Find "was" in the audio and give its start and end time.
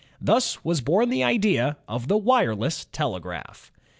0.65-0.81